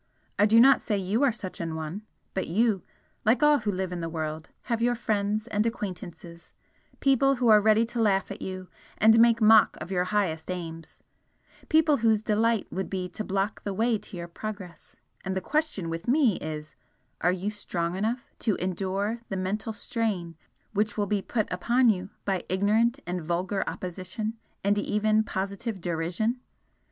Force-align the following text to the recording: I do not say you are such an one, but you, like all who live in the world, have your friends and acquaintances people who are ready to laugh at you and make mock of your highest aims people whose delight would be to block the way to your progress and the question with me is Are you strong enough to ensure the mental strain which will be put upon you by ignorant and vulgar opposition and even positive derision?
I 0.39 0.47
do 0.47 0.59
not 0.59 0.81
say 0.81 0.97
you 0.97 1.21
are 1.21 1.31
such 1.31 1.59
an 1.59 1.75
one, 1.75 2.01
but 2.33 2.47
you, 2.47 2.81
like 3.23 3.43
all 3.43 3.59
who 3.59 3.71
live 3.71 3.91
in 3.91 3.99
the 3.99 4.09
world, 4.09 4.49
have 4.63 4.81
your 4.81 4.95
friends 4.95 5.45
and 5.45 5.63
acquaintances 5.63 6.55
people 7.01 7.35
who 7.35 7.49
are 7.49 7.61
ready 7.61 7.85
to 7.85 8.01
laugh 8.01 8.31
at 8.31 8.41
you 8.41 8.67
and 8.97 9.19
make 9.19 9.43
mock 9.43 9.77
of 9.79 9.91
your 9.91 10.05
highest 10.05 10.49
aims 10.49 11.03
people 11.69 11.97
whose 11.97 12.23
delight 12.23 12.65
would 12.71 12.89
be 12.89 13.07
to 13.09 13.23
block 13.23 13.63
the 13.63 13.75
way 13.75 13.99
to 13.99 14.17
your 14.17 14.27
progress 14.27 14.95
and 15.23 15.37
the 15.37 15.39
question 15.39 15.87
with 15.87 16.07
me 16.07 16.37
is 16.37 16.75
Are 17.21 17.31
you 17.31 17.51
strong 17.51 17.95
enough 17.95 18.31
to 18.39 18.55
ensure 18.55 19.19
the 19.29 19.37
mental 19.37 19.71
strain 19.71 20.35
which 20.73 20.97
will 20.97 21.05
be 21.05 21.21
put 21.21 21.45
upon 21.53 21.89
you 21.91 22.09
by 22.25 22.43
ignorant 22.49 22.99
and 23.05 23.21
vulgar 23.21 23.63
opposition 23.69 24.39
and 24.63 24.79
even 24.79 25.23
positive 25.23 25.79
derision? 25.79 26.39